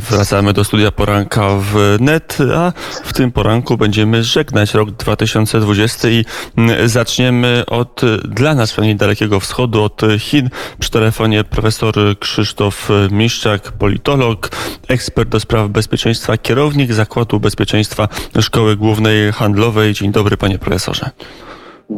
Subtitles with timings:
[0.00, 2.72] Wracamy do studia poranka w net, a
[3.04, 6.24] w tym poranku będziemy żegnać rok 2020 i
[6.56, 10.50] mm, zaczniemy od dla nas pewnie dalekiego wschodu, od Chin.
[10.78, 14.50] Przy telefonie profesor Krzysztof Miszczak, politolog,
[14.88, 18.08] ekspert do spraw bezpieczeństwa, kierownik Zakładu Bezpieczeństwa
[18.40, 19.92] Szkoły Głównej Handlowej.
[19.94, 21.10] Dzień dobry panie profesorze.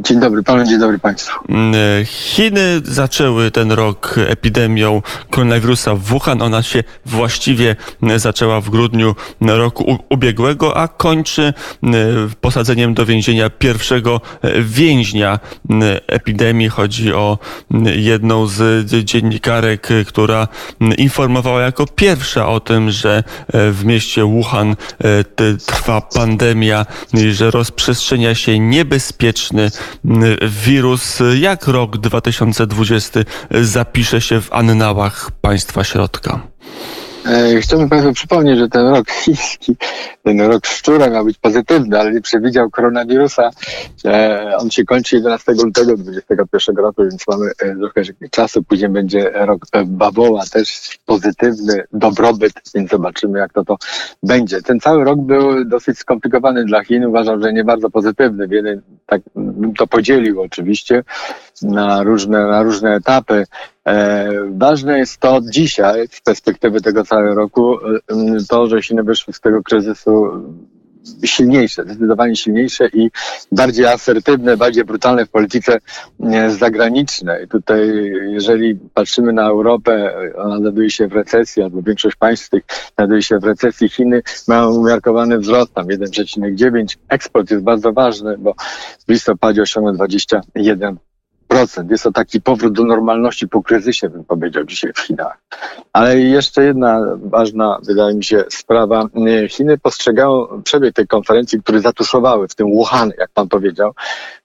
[0.02, 1.40] Dzień dobry panu, dzień dobry państwu.
[1.48, 1.74] Mm,
[2.04, 6.43] Chiny zaczęły ten rok epidemią koronawirusa w Wuhan.
[6.43, 7.76] Ona się właściwie
[8.16, 14.20] zaczęła w grudniu roku ubiegłego, a kończy mm, posadzeniem do więzienia pierwszego
[14.61, 15.39] więźnia
[15.70, 16.68] mm, epidemii.
[16.68, 17.39] Chodzi o
[17.96, 20.48] jedną z dziennikarek, która
[20.98, 26.86] informowała jako pierwsza o tym, że w mieście Wuhan e, trwa pandemia,
[27.32, 29.70] że rozprzestrzenia się niebezpieczny
[30.43, 31.22] wirus.
[31.38, 36.41] Jak rok 2020 zapisze się w annałach państwa środka?
[37.27, 39.77] E, chciałbym Państwu przypomnieć, że ten rok chiński,
[40.22, 43.50] ten rok szczura miał być pozytywny, ale nie przewidział koronawirusa.
[44.05, 48.62] E, on się kończy 11 lutego 2021 roku, więc mamy e, trochę czasu.
[48.62, 53.77] Później będzie rok bawoła, też pozytywny, dobrobyt, więc zobaczymy, jak to to
[54.22, 54.62] będzie.
[54.62, 57.05] Ten cały rok był dosyć skomplikowany dla Chin.
[57.05, 58.48] Uważam, że nie bardzo pozytywny.
[58.48, 61.05] Wiele, tak bym to podzielił oczywiście
[61.65, 63.45] na różne, na różne etapy.
[63.87, 67.98] E, ważne jest to dzisiaj, z perspektywy tego całego roku, e,
[68.48, 70.31] to, że Chiny wyszły z tego kryzysu
[71.25, 73.11] silniejsze, zdecydowanie silniejsze i
[73.53, 75.79] bardziej asertywne, bardziej brutalne w polityce
[76.21, 77.48] e, zagranicznej.
[77.48, 82.62] Tutaj, jeżeli patrzymy na Europę, ona znajduje się w recesji, albo większość państw tych
[82.97, 83.89] znajduje się w recesji.
[83.89, 86.97] Chiny mają umiarkowany wzrost, tam 1,9.
[87.09, 88.55] Eksport jest bardzo ważny, bo
[89.09, 90.97] w listopadzie osiągnął 21
[91.91, 95.38] jest to taki powrót do normalności po kryzysie, bym powiedział dzisiaj w Chinach.
[95.92, 99.08] Ale jeszcze jedna ważna, wydaje mi się, sprawa.
[99.48, 103.92] Chiny postrzegają przebieg tej konferencji, które zatuszowały w tym Wuhan, jak pan powiedział,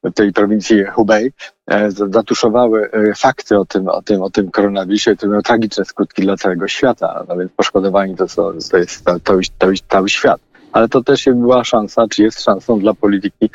[0.03, 1.31] w tej prowincji Hubei,
[1.67, 6.21] e, zatuszowały e, fakty o tym, o tym, o tym koronawirusie, to miało tragiczne skutki
[6.21, 7.25] dla całego świata.
[7.27, 8.25] Nawet poszkodowani to,
[8.71, 9.41] to jest cały,
[9.89, 13.49] cały świat ale to też była szansa, czy jest szansą dla polityki,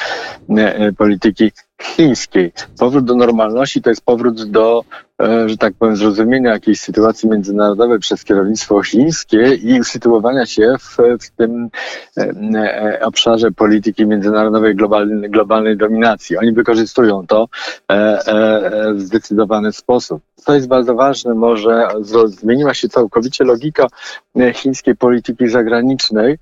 [0.57, 1.53] e, polityki
[1.85, 2.53] chińskiej.
[2.79, 4.85] Powrót do normalności to jest powrót do,
[5.23, 10.97] e, że tak powiem, zrozumienia jakiejś sytuacji międzynarodowej przez kierownictwo chińskie i usytuowania się w,
[11.21, 11.69] w tym
[12.17, 12.23] e,
[12.55, 16.37] e, obszarze polityki międzynarodowej globalnej, globalnej dominacji.
[16.37, 17.49] Oni wykorzystują to
[18.95, 20.23] w zdecydowany sposób.
[20.45, 21.89] To jest bardzo ważne, może
[22.27, 23.87] zmieniła się całkowicie logika
[24.55, 26.39] chińskiej polityki zagranicznej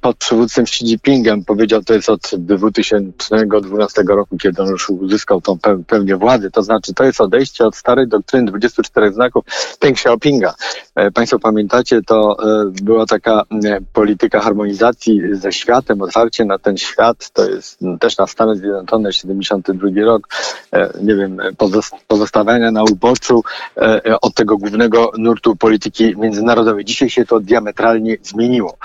[0.00, 1.44] pod przywódcą Xi Jinpingem.
[1.44, 6.50] Powiedział, to jest od 2012 roku, kiedy on już uzyskał tą pełnię władzy.
[6.50, 9.44] To znaczy, to jest odejście od starej doktryny 24 znaków
[9.78, 10.54] Peng Xiaopinga.
[10.94, 13.42] E, państwo pamiętacie, to e, była taka
[13.92, 17.30] polityka harmonizacji ze światem, otwarcie na ten świat.
[17.30, 20.28] To jest też na Stany Zjednoczone, 72 rok.
[20.72, 21.38] E, nie wiem,
[22.08, 23.42] pozostawiania na uboczu
[24.22, 26.84] od tego głównego nurtu polityki międzynarodowej.
[26.84, 28.76] Dzisiaj się to diametralnie zmieniło.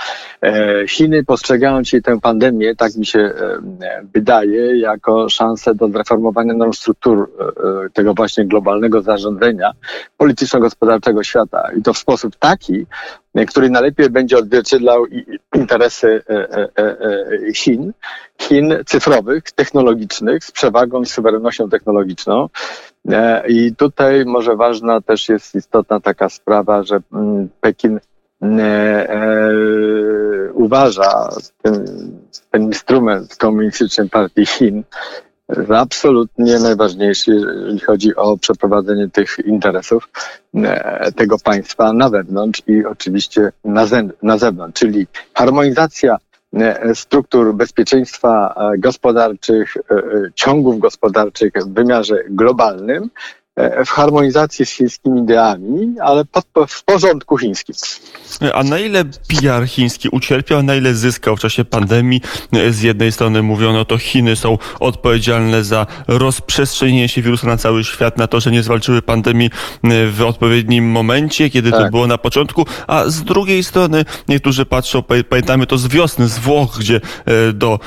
[0.88, 3.34] Chiny postrzegają dzisiaj tę pandemię, tak mi się
[4.14, 9.72] wydaje, jako szansę do zreformowania norm struktur e, e, tego właśnie globalnego zarządzania
[10.18, 11.69] polityczno-gospodarczego świata.
[11.78, 12.85] I to w sposób taki,
[13.35, 15.06] e, który najlepiej będzie odzwierciedlał
[15.56, 16.22] interesy
[17.56, 17.94] Chin,
[18.41, 22.50] Chin cyfrowych, technologicznych, z przewagą i suwerennością technologiczną.
[23.47, 28.00] I tutaj może ważna też jest istotna taka sprawa, że mm, Pekin
[30.53, 31.29] uważa
[31.62, 31.85] ten,
[32.51, 34.84] ten instrument komunistycznej partii Chin
[35.75, 40.09] absolutnie najważniejszy, jeżeli chodzi o przeprowadzenie tych interesów
[40.56, 43.85] e, tego państwa na wewnątrz i oczywiście na,
[44.24, 46.18] na zewnątrz, czyli harmonizacja
[46.53, 49.78] e, struktur bezpieczeństwa e, gospodarczych,
[50.35, 53.09] ciągów gospodarczych w wymiarze globalnym
[53.85, 57.75] w harmonizacji z chińskimi ideami, ale pod, w porządku chińskim.
[58.53, 62.22] A na ile PR chiński ucierpiał, a na ile zyskał w czasie pandemii?
[62.70, 68.17] Z jednej strony mówiono, to Chiny są odpowiedzialne za rozprzestrzenienie się wirusa na cały świat,
[68.17, 69.49] na to, że nie zwalczyły pandemii
[69.84, 71.79] e, w odpowiednim momencie, kiedy tak.
[71.79, 76.40] to było na początku, a z drugiej strony niektórzy patrzą, pamiętamy to z wiosny, z
[76.40, 76.96] Włoch, gdzie
[77.26, 77.79] e, do,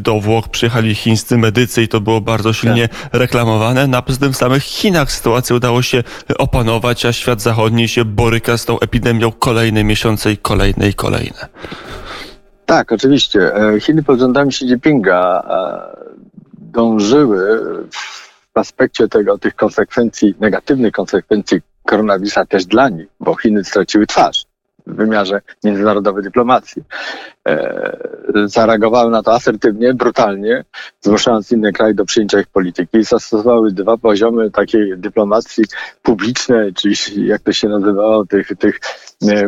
[0.00, 3.08] do Włoch przyjechali chińscy medycy i to było bardzo silnie tak.
[3.12, 6.02] reklamowane, na tym w samych Chinach Chinach sytuację udało się
[6.38, 11.48] opanować, a świat zachodni się boryka z tą epidemią kolejne miesiące i kolejne i kolejne.
[12.66, 13.54] Tak, oczywiście.
[13.54, 15.96] E, Chiny pod rządami Xi Jinpinga e,
[16.52, 17.60] dążyły
[18.54, 24.47] w aspekcie tego, tych konsekwencji, negatywnych konsekwencji koronawirusa też dla nich, bo Chiny straciły twarz
[24.88, 26.82] w wymiarze międzynarodowej dyplomacji.
[27.48, 27.96] E,
[28.44, 30.64] zareagowały na to asertywnie, brutalnie,
[31.00, 33.04] zmuszając inne kraje do przyjęcia ich polityki.
[33.04, 35.64] Zastosowały dwa poziomy takiej dyplomacji
[36.02, 38.80] publicznej, czyli jak to się nazywało, tych, tych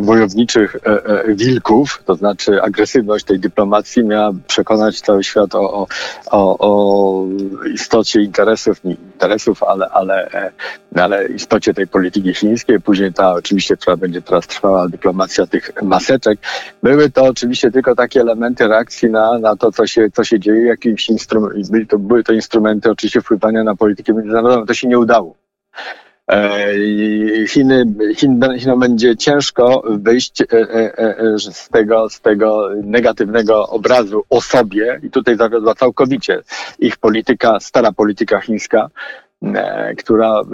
[0.00, 5.86] wojowniczych e, e, wilków, to znaczy agresywność tej dyplomacji miała przekonać cały świat o, o,
[6.30, 7.24] o, o
[7.74, 10.52] istocie interesów, nie interesów, ale, ale, e,
[11.02, 12.80] ale istocie tej polityki chińskiej.
[12.80, 16.38] Później ta oczywiście, która będzie teraz trwała, dyplomacja tych maseczek.
[16.82, 20.66] Były to oczywiście tylko takie elementy reakcji na, na to, co się, co się dzieje,
[20.66, 24.66] jakimś instrument, były to, były to instrumenty oczywiście wpływania na politykę międzynarodową.
[24.66, 25.34] To się nie udało.
[26.30, 27.84] E, Chiny,
[28.16, 35.00] Chin, Chinom będzie ciężko wyjść e, e, z tego, z tego negatywnego obrazu o sobie.
[35.02, 36.42] I tutaj zawiodła całkowicie
[36.78, 38.88] ich polityka, stara polityka chińska,
[39.98, 40.44] która e,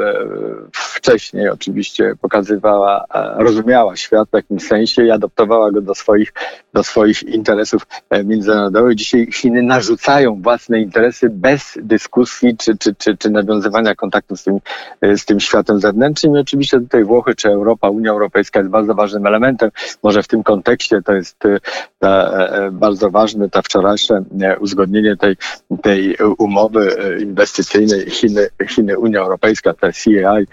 [0.73, 6.33] wcześniej oczywiście pokazywała, e, rozumiała świat w jakimś sensie i adoptowała go do swoich,
[6.73, 8.95] do swoich interesów e, międzynarodowych.
[8.95, 14.59] Dzisiaj Chiny narzucają własne interesy bez dyskusji czy, czy, czy, czy nawiązywania kontaktu z tym,
[15.01, 16.37] e, z tym światem zewnętrznym.
[16.37, 19.71] I oczywiście tutaj Włochy czy Europa, Unia Europejska jest bardzo ważnym elementem.
[20.03, 21.59] Może w tym kontekście to jest e,
[21.99, 25.37] ta, e, bardzo ważne, ta wczorajsze e, uzgodnienie tej,
[25.83, 30.45] tej umowy e, inwestycyjnej Chiny, Chiny Unia Europejska, ta CAI,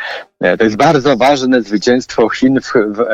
[0.57, 3.05] To jest bardzo ważne zwycięstwo Chin e, w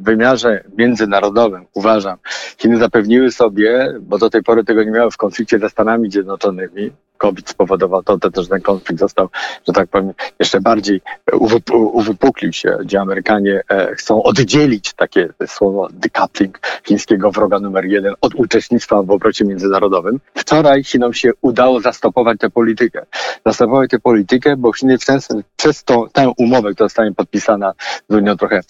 [0.00, 2.16] wymiarze międzynarodowym, uważam.
[2.58, 6.90] Chiny zapewniły sobie, bo do tej pory tego nie miały w konflikcie ze Stanami Zjednoczonymi,
[7.20, 9.28] COVID spowodował to, to ten konflikt został,
[9.66, 11.00] że tak powiem, jeszcze bardziej
[11.32, 18.14] uwyp- uwypuklił się, gdzie Amerykanie e, chcą oddzielić takie słowo decoupling chińskiego wroga numer jeden
[18.20, 20.20] od uczestnictwa w obrocie międzynarodowym.
[20.34, 23.06] Wczoraj Chinom się udało zastopować tę politykę.
[23.46, 25.20] Zastopować tę politykę, bo Chiny w ten,
[25.56, 27.72] przez tą, tę umowę, która zostanie podpisana
[28.08, 28.60] z Unią trochę,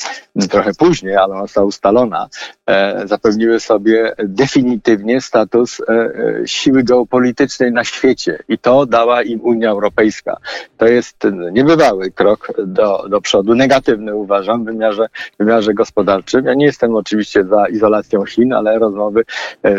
[0.50, 2.28] trochę później, ale ona została ustalona,
[2.66, 9.40] e, zapewniły sobie definitywnie status e, e, siły geopolitycznej na świecie i to dała im
[9.40, 10.36] Unia Europejska.
[10.76, 11.16] To jest
[11.52, 16.44] niebywały krok do, do przodu, negatywny uważam w wymiarze, w wymiarze gospodarczym.
[16.44, 19.24] Ja nie jestem oczywiście za izolacją Chin, ale rozmowy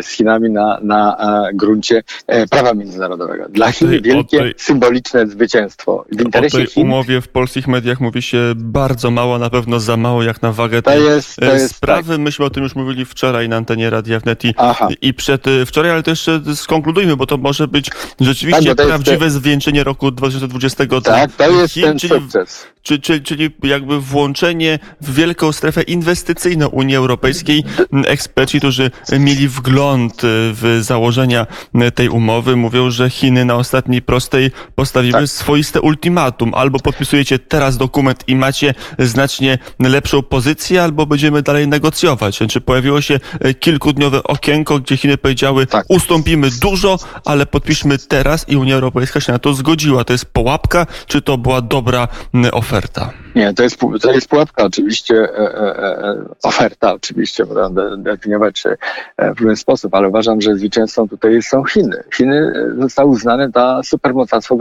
[0.02, 1.16] z Chinami na, na
[1.54, 2.02] gruncie
[2.50, 3.48] prawa międzynarodowego.
[3.48, 6.04] Dla Chin wielkie, o tej- symboliczne zwycięstwo.
[6.12, 9.80] W O interesie tej Chin umowie w polskich mediach mówi się bardzo mało, na pewno
[9.80, 11.76] za mało jak na wagę to tej jest, to e, jest tak.
[11.76, 12.18] sprawy.
[12.18, 14.54] Myśmy o tym już mówili wczoraj na antenie Radia Wnet i,
[15.02, 17.90] i przed e, wczoraj, ale to jeszcze skonkludujmy, bo to może być
[18.20, 20.86] rzeczywiście Tak, to prawdziwe zwieńczenie roku 2020.
[20.86, 22.66] dla Tak, to jest Chin, ten czyli sukces.
[22.82, 27.64] Czy, czy, czyli jakby włączenie w wielką strefę inwestycyjną Unii Europejskiej.
[28.06, 31.46] Eksperci, którzy mieli wgląd y, w założenia
[31.94, 35.28] tej umowy, mówią, że Chiny na ostatniej prostej postawiły Tak.
[35.28, 36.54] swoiste ultimatum.
[36.54, 42.38] Albo podpisujecie teraz dokument i macie znacznie lepszą pozycję, albo będziemy dalej negocjować.
[42.48, 45.86] Czy pojawiło się y, kilkudniowe okienko, gdzie Chiny powiedziały, Tak.
[45.88, 50.04] ustąpimy dużo, ale podpiszmy teraz i Unia Europejska się na to zgodziła.
[50.04, 52.08] To jest pułapka, czy to była dobra
[52.52, 53.10] oferta?
[53.34, 58.76] Nie, to jest, to jest pułapka oczywiście, e, e, e, oferta oczywiście, de- definiować się
[59.18, 62.04] w różny sposób, ale uważam, że zwycięzcą tutaj są Chiny.
[62.14, 64.58] Chiny zostały uznane za supermocarstwo,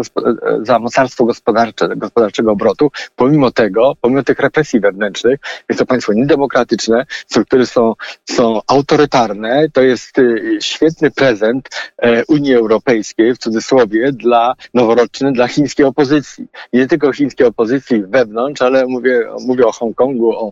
[0.61, 5.39] za mocarstwo gospodarcze, gospodarczego obrotu, pomimo tego, pomimo tych represji wewnętrznych,
[5.69, 7.93] jest to państwo niedemokratyczne, struktury są,
[8.29, 10.23] są autorytarne, to jest e,
[10.61, 11.69] świetny prezent
[12.27, 16.47] Unii Europejskiej, w cudzysłowie, dla noworoczny, dla chińskiej opozycji.
[16.73, 20.51] Nie tylko chińskiej opozycji wewnątrz, ale mówię, mówię o Hongkongu, o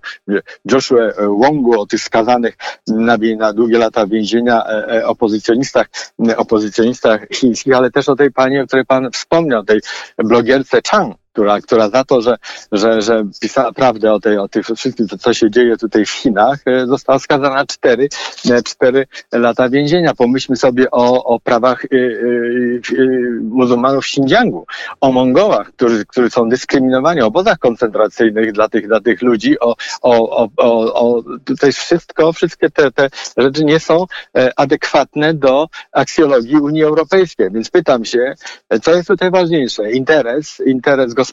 [0.71, 5.87] Joshua Wongu, o tych skazanych na, na długie lata więzienia e, e, opozycjonistach,
[6.29, 9.79] e, opozycjonistach chińskich, ale też o tej pani, o której pan wspomniał, tej
[10.17, 12.37] blogierce Chang, która, która za to, że,
[12.71, 16.09] że, że pisała prawdę o, tej, o tych wszystkim, co, co się dzieje tutaj w
[16.09, 18.09] Chinach, e, została skazana na cztery,
[18.51, 20.13] e, cztery lata więzienia.
[20.13, 24.65] Pomyślmy sobie o, o prawach y, y, y, muzułmanów w Xinjiangu,
[25.01, 29.75] o Mongołach, którzy, którzy są dyskryminowani, o obozach koncentracyjnych dla tych, dla tych ludzi, o,
[30.01, 34.05] o, o, o, o tutaj wszystko, wszystkie te, te rzeczy nie są
[34.37, 37.51] e, adekwatne do aksjologii Unii Europejskiej.
[37.51, 38.33] Więc pytam się,
[38.69, 39.91] e, co jest tutaj ważniejsze?
[39.91, 41.28] Interes, interes gospodarczy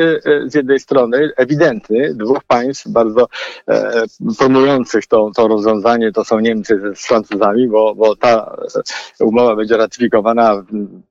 [0.00, 3.28] y, y, z jednej strony, ewidentny, dwóch państw bardzo
[3.68, 4.02] e,
[4.38, 8.56] promujących to, to rozwiązanie, to są Niemcy z- Francuzami, bo, bo ta
[9.20, 10.62] e, umowa będzie ratyfikowana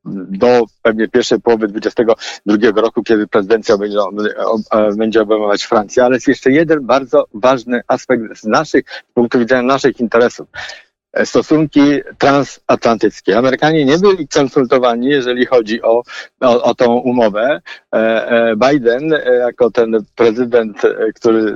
[0.05, 3.99] do pewnie pierwszej połowy 2022 roku, kiedy prezydencja będzie,
[4.71, 9.39] e, będzie obejmować Francję, ale jest jeszcze jeden bardzo ważny aspekt z naszych, z punktu
[9.39, 10.47] widzenia naszych interesów.
[11.13, 11.81] E, stosunki
[12.17, 13.37] transatlantyckie.
[13.37, 16.03] Amerykanie nie byli konsultowani, jeżeli chodzi o,
[16.41, 17.61] o, o tą umowę.
[17.93, 20.81] E, e, Biden, jako ten prezydent,
[21.15, 21.55] który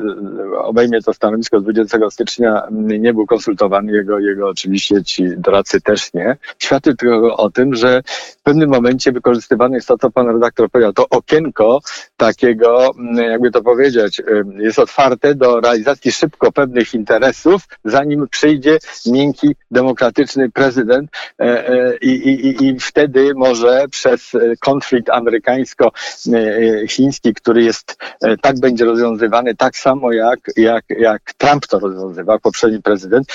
[0.57, 6.13] obejmie to stanowisko 20 stycznia, m, nie był konsultowany, jego, jego oczywiście ci doradcy też
[6.13, 6.38] nie.
[6.59, 8.01] Świadczy tylko o tym, że
[8.39, 11.79] w pewnym momencie wykorzystywane jest to, co pan redaktor powiedział, to okienko
[12.17, 18.77] takiego, m, jakby to powiedzieć, ym, jest otwarte do realizacji szybko pewnych interesów, zanim przyjdzie
[19.05, 21.09] miękki, demokratyczny prezydent
[21.39, 27.97] e, e, i, i, i wtedy może przez e, konflikt amerykańsko-chiński, który jest,
[28.41, 33.27] tak będzie rozwiązywany tak samo jak, jak, jak Trump to rozwiązywał, poprzedni prezydent,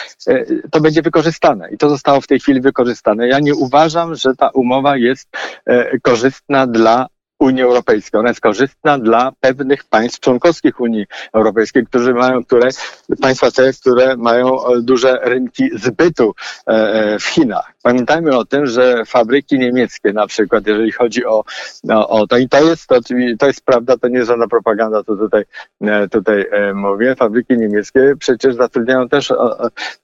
[0.71, 3.29] to będzie wykorzystane i to zostało w tej chwili wykorzystane.
[3.29, 5.29] Ja nie uważam, że ta umowa jest
[6.03, 7.07] korzystna dla
[7.41, 8.21] Unii Europejskiej.
[8.21, 12.69] Ona jest korzystna dla pewnych państw członkowskich Unii Europejskiej, którzy mają, które,
[13.21, 16.35] państwa te, które mają e, duże rynki zbytu
[16.67, 17.73] e, e, w Chinach.
[17.83, 21.45] Pamiętajmy o tym, że fabryki niemieckie na przykład, jeżeli chodzi o,
[21.91, 23.01] o, o to i to jest, to,
[23.39, 25.45] to jest prawda, to nie jest żadna propaganda, to tutaj,
[26.11, 29.33] tutaj mówię, fabryki niemieckie przecież zatrudniają też,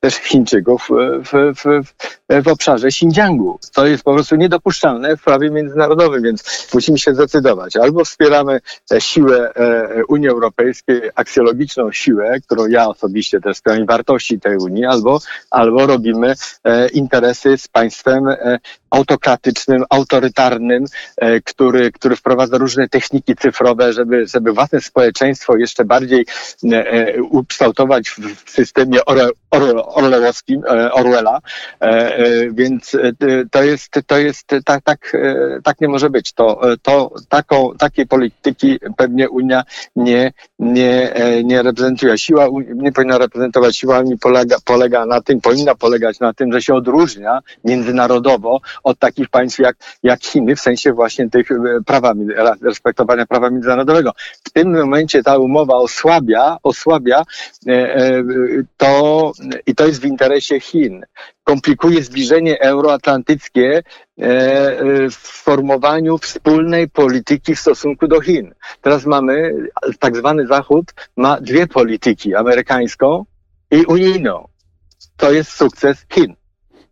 [0.01, 5.51] też Chińczyków w, w, w, w obszarze Xinjiangu, co jest po prostu niedopuszczalne w prawie
[5.51, 7.77] międzynarodowym, więc musimy się zdecydować.
[7.77, 8.61] Albo wspieramy
[8.93, 14.85] e, siłę e, Unii Europejskiej, aksjologiczną siłę, którą ja osobiście też i wartości tej Unii,
[14.85, 18.59] albo, albo robimy e, interesy z państwem e,
[18.91, 20.85] autokratycznym, autorytarnym,
[21.17, 26.27] e, który, który wprowadza różne techniki cyfrowe, żeby, żeby własne społeczeństwo jeszcze bardziej
[26.73, 28.11] e, e, ukształtować
[28.45, 28.99] w systemie
[29.91, 30.63] orleowskim,
[30.93, 31.39] Orwella.
[32.51, 32.97] Więc
[33.51, 35.13] to jest, to jest tak, tak,
[35.65, 36.33] tak nie może być.
[36.33, 39.63] To, to taką, takiej polityki pewnie Unia
[39.97, 41.15] nie, nie,
[41.45, 42.19] nie reprezentuje.
[42.19, 43.77] Siła nie powinna reprezentować.
[43.77, 48.99] Siła Unii polega, polega na tym, powinna polegać na tym, że się odróżnia międzynarodowo od
[48.99, 52.15] takich państw jak, jak Chiny, w sensie właśnie tych e, prawa,
[52.63, 54.13] respektowania prawa międzynarodowego.
[54.45, 57.23] W tym momencie ta umowa osłabia, osłabia
[57.67, 58.23] e, e,
[58.77, 59.33] to
[59.67, 61.05] i to jest w interesie Chin.
[61.45, 63.83] Komplikuje zbliżenie euroatlantyckie
[65.11, 68.55] w formowaniu wspólnej polityki w stosunku do Chin.
[68.81, 69.53] Teraz mamy,
[69.99, 73.25] tak zwany Zachód ma dwie polityki, amerykańską
[73.71, 74.49] i unijną.
[75.17, 76.35] To jest sukces Chin.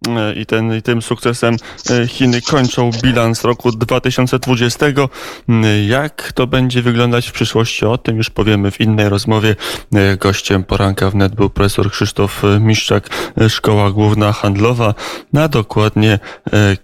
[0.08, 1.56] E, I, ten, I tym sukcesem
[1.90, 4.86] e, Chiny kończą bilans roku 2020.
[5.48, 7.86] Mm, Jak to będzie wyglądać w przyszłości?
[7.86, 9.56] O tym już powiemy w innej rozmowie.
[9.94, 13.08] E, Gościem poranka wnet był profesor Krzysztof Miszczak,
[13.48, 14.94] Szkoła Główna Handlowa,
[15.36, 16.18] a dokładnie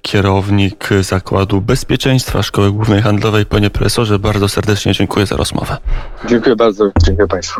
[0.02, 3.46] kierownik Zakładu Bezpieczeństwa Szkoły Głównej Handlowej.
[3.46, 5.76] Panie profesorze, bardzo serdecznie dziękuję za rozmowę.
[6.28, 6.90] Dziękuję bardzo.
[7.06, 7.58] Dziękuję Państwu.